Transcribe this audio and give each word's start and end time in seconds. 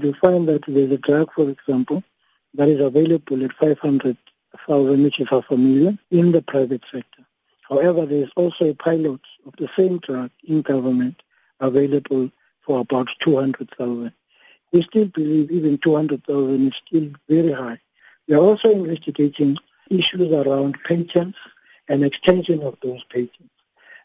You 0.00 0.12
find 0.14 0.46
that 0.48 0.64
there's 0.66 0.92
a 0.92 0.98
drug, 0.98 1.32
for 1.32 1.48
example, 1.48 2.04
that 2.54 2.68
is 2.68 2.80
available 2.80 3.42
at 3.44 3.52
500,000, 3.54 5.02
which 5.02 5.20
is 5.20 5.28
a 5.30 5.56
million, 5.56 5.98
in 6.10 6.32
the 6.32 6.42
private 6.42 6.82
sector. 6.92 7.24
However, 7.68 8.04
there 8.04 8.24
is 8.24 8.30
also 8.36 8.66
a 8.66 8.74
pilot 8.74 9.20
of 9.46 9.54
the 9.56 9.68
same 9.74 9.98
drug 9.98 10.30
in 10.44 10.60
government 10.62 11.22
available 11.60 12.30
for 12.60 12.80
about 12.80 13.08
200,000. 13.20 14.12
We 14.72 14.82
still 14.82 15.06
believe 15.06 15.50
even 15.50 15.78
200,000 15.78 16.68
is 16.68 16.76
still 16.86 17.10
very 17.28 17.52
high. 17.52 17.80
We 18.28 18.34
are 18.34 18.40
also 18.40 18.70
investigating 18.70 19.56
issues 19.88 20.32
around 20.32 20.82
patents 20.84 21.38
and 21.88 22.04
extension 22.04 22.62
of 22.62 22.76
those 22.82 23.04
patents 23.04 23.54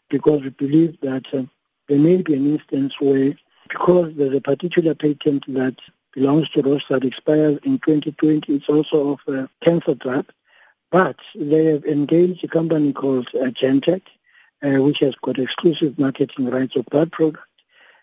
because 0.08 0.42
we 0.42 0.50
believe 0.50 1.00
that 1.00 1.26
uh, 1.34 1.42
there 1.88 1.98
may 1.98 2.16
be 2.22 2.34
an 2.34 2.52
instance 2.54 3.00
where, 3.00 3.34
because 3.72 4.12
there's 4.16 4.36
a 4.36 4.40
particular 4.40 4.94
patent 4.94 5.44
that 5.48 5.76
belongs 6.12 6.50
to 6.50 6.60
Roche 6.60 6.86
that 6.90 7.04
expires 7.04 7.58
in 7.62 7.78
2020, 7.78 8.54
it's 8.54 8.68
also 8.68 9.12
of 9.12 9.34
a 9.34 9.48
cancer 9.62 9.94
drug, 9.94 10.30
but 10.90 11.16
they 11.34 11.64
have 11.66 11.84
engaged 11.86 12.44
a 12.44 12.48
company 12.48 12.92
called 12.92 13.28
uh, 13.34 13.46
Genentech, 13.46 14.02
uh, 14.62 14.82
which 14.82 14.98
has 14.98 15.14
got 15.16 15.38
exclusive 15.38 15.98
marketing 15.98 16.50
rights 16.50 16.76
of 16.76 16.84
that 16.92 17.12
product. 17.12 17.42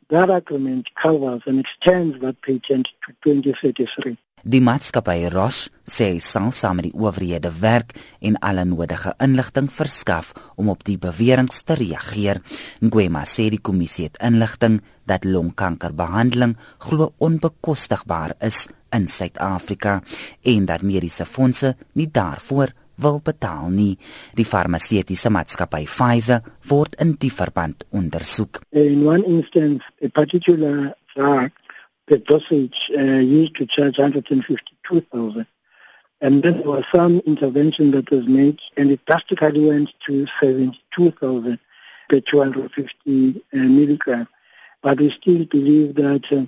That 0.10 0.32
agreement 0.32 0.96
covers 0.96 1.44
and 1.46 1.60
extends 1.60 2.20
that 2.22 2.42
patent 2.42 2.90
to 3.06 3.14
2033. 3.24 4.18
Die 4.44 4.62
maatskappy 4.64 5.28
Roche 5.34 5.68
sê 5.90 6.14
hy 6.14 6.20
sal 6.24 6.54
saam 6.56 6.78
met 6.80 6.86
die 6.88 6.96
owerhede 6.96 7.52
werk 7.60 7.92
en 8.24 8.38
alle 8.46 8.64
nodige 8.64 9.12
inligting 9.20 9.68
verskaf 9.74 10.32
om 10.56 10.70
op 10.72 10.86
die 10.88 10.98
beweringe 10.98 11.60
te 11.66 11.76
reageer. 11.76 12.40
Ngwema 12.80 13.26
sê 13.28 13.50
die 13.52 13.60
kommissie 13.60 14.08
het 14.08 14.20
inligting 14.24 14.80
dat 15.10 15.28
longkankerbehandeling 15.28 16.56
glo 16.88 17.12
onbekostigbaar 17.18 18.38
is 18.40 18.68
in 18.96 19.10
Suid-Afrika 19.12 20.00
en 20.44 20.66
dat 20.66 20.88
mediese 20.88 21.26
fondse 21.26 21.76
nie 21.94 22.08
daarvoor 22.08 22.72
wil 22.96 23.20
betaal 23.24 23.70
nie. 23.72 23.98
Die 24.36 24.48
farmaseutiese 24.48 25.32
maatskappy 25.32 25.84
Pfizer 25.88 26.44
word 26.70 26.96
in 27.00 27.16
die 27.20 27.32
verband 27.32 27.84
ondersoek. 27.92 28.62
In 28.72 29.04
one 29.08 29.24
instance, 29.28 29.84
a 30.04 30.08
particular 30.08 30.94
drug 31.16 31.52
the 32.10 32.18
dosage 32.18 32.92
uh, 32.98 33.02
used 33.02 33.56
to 33.56 33.66
charge 33.66 33.98
152,000. 33.98 35.46
And 36.22 36.44
then 36.44 36.58
there 36.58 36.68
was 36.68 36.86
some 36.92 37.22
intervention 37.26 37.92
that 37.92 38.12
was 38.12 38.28
made, 38.28 38.60
and 38.76 38.92
it 38.92 39.06
drastically 39.06 39.66
went 39.70 39.94
to 40.06 40.26
72,000 40.40 41.60
per 42.10 42.20
250 42.20 43.44
uh, 43.54 43.58
milligram. 43.58 44.28
But 44.82 45.00
we 45.00 45.12
still 45.12 45.46
believe 45.46 45.96
that 45.96 46.26
uh, 46.32 46.46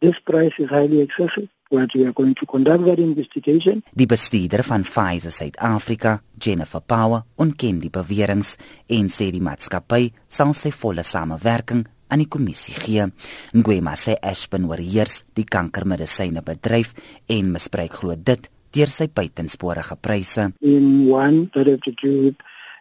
this 0.00 0.18
price 0.20 0.52
is 0.58 0.70
highly 0.70 1.00
excessive. 1.00 1.48
But 1.70 1.94
we 1.94 2.04
are 2.04 2.12
going 2.12 2.34
to 2.34 2.46
conduct 2.46 2.84
that 2.84 2.98
investigation. 2.98 3.84
Die 3.94 4.06
bestuurder 4.06 4.64
van 4.66 4.82
Pfizer 4.82 5.30
Suid-Afrika, 5.30 6.16
Jennifer 6.34 6.82
Power, 6.82 7.22
ontken 7.38 7.78
die 7.78 7.92
beweringe 7.94 8.56
en 8.90 9.06
sê 9.14 9.28
die 9.30 9.42
maatskappy 9.42 10.08
sal 10.26 10.50
sy 10.58 10.72
volle 10.74 11.06
samewerking 11.06 11.84
aan 12.10 12.22
die 12.22 12.28
kommissie 12.28 12.74
gee. 12.74 13.06
Ngwema 13.54 13.96
sê 13.96 14.16
Ashburn 14.20 14.68
oorheers 14.68 15.22
die 15.38 15.46
kankermedisyne 15.46 16.42
bedryf 16.46 16.94
en 17.30 17.52
misbruik 17.54 18.00
glo 18.02 18.16
dit 18.16 18.50
deur 18.74 18.90
sy 18.92 19.08
buitensporige 19.10 19.96
pryse. 20.02 20.50
In 20.60 21.08
one 21.10 21.50
that 21.54 21.66
have 21.66 21.82
to 21.82 21.92
do 21.92 22.12
with 22.26 22.36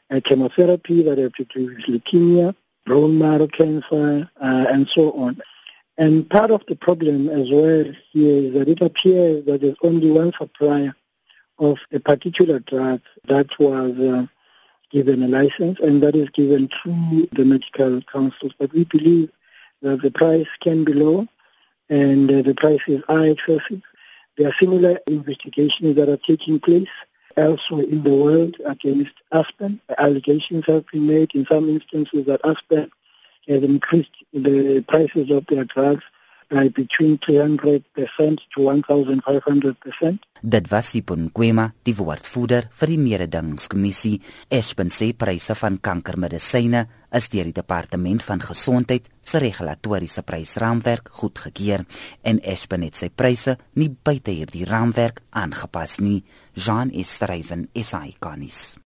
uh, 0.10 0.20
chemotherapy, 0.22 1.04
that 1.04 1.18
have 1.18 1.34
to 1.34 1.46
do 1.46 1.66
with 1.68 1.86
leukemia, 1.88 2.54
bone 2.86 3.18
marrow 3.18 3.48
cancer, 3.48 4.30
uh, 4.42 4.66
and 4.70 4.88
so 4.90 5.12
on. 5.14 5.42
And 5.98 6.30
part 6.30 6.52
of 6.52 6.64
the 6.68 6.76
problem 6.76 7.28
as 7.30 7.52
well 7.52 7.86
here 8.12 8.38
is 8.46 8.54
that 8.54 8.70
it 8.70 8.82
appears 8.82 9.46
that 9.46 9.62
there's 9.62 9.76
only 9.84 10.10
one 10.10 10.32
supplier 10.32 10.96
of 11.58 11.80
a 11.92 12.00
particular 12.00 12.60
drug 12.60 13.02
that 13.28 13.60
was 13.60 14.00
uh, 14.00 14.26
given 14.90 15.24
a 15.24 15.28
license, 15.28 15.80
and 15.80 16.02
that 16.04 16.16
is 16.16 16.30
given 16.30 16.68
through 16.68 17.28
the 17.32 17.46
medical 17.46 18.02
councils. 18.04 18.54
But 18.58 18.74
we 18.74 18.86
believe 18.86 19.32
that 19.82 20.02
the 20.02 20.12
price 20.12 20.48
can 20.60 20.84
be 20.84 20.94
low, 20.94 21.28
and 21.90 22.32
uh, 22.32 22.42
the 22.42 22.56
prices 22.56 23.02
are 23.08 23.26
excessive. 23.26 23.82
There 24.38 24.48
are 24.48 24.54
similar 24.54 25.00
investigations 25.08 25.96
that 25.96 26.10
are 26.10 26.18
taking 26.18 26.60
place 26.60 26.90
elsewhere 27.38 27.84
in 27.84 28.04
the 28.04 28.14
world 28.14 28.56
against 28.66 29.14
Aspen. 29.32 29.80
Allegations 29.98 30.66
have 30.68 30.86
been 30.88 31.08
made 31.08 31.34
in 31.36 31.46
some 31.46 31.70
instances 31.70 32.26
that 32.26 32.42
Aspen 32.44 32.90
has 33.48 33.64
increased 33.64 34.24
the 34.34 34.84
prices 34.88 35.30
of 35.32 35.46
their 35.48 35.66
drugs 35.66 36.04
by 36.50 36.70
between 36.74 37.18
300% 37.20 37.84
to 38.50 38.66
1500%. 38.66 40.26
Dit 40.42 40.70
was 40.72 40.92
die 40.96 41.04
Bonkwema, 41.04 41.68
die 41.84 41.94
woordvoerder 41.98 42.70
vir 42.80 42.94
die 42.94 43.00
mededingingskommissie. 43.02 44.16
Espen 44.50 44.90
sê 44.94 45.12
pryse 45.14 45.56
van 45.60 45.78
kankermedisyne 45.84 46.86
is 47.20 47.30
deur 47.34 47.50
die 47.50 47.58
departement 47.60 48.24
van 48.24 48.42
gesondheid 48.42 49.10
se 49.22 49.42
regulatoriese 49.44 50.24
prysraamwerk 50.24 51.12
goedgekeur 51.22 51.86
en 52.24 52.42
Espen 52.42 52.88
het 52.88 52.98
sy 52.98 53.12
pryse 53.12 53.58
nie 53.76 53.92
buite 53.92 54.32
hierdie 54.32 54.68
raamwerk 54.70 55.24
aangepas 55.30 56.00
nie. 56.00 56.22
Jean 56.56 56.94
Estreisen 56.96 57.68
is 57.74 57.94
iconies. 57.94 58.80